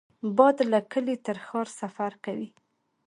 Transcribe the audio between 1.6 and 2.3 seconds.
سفر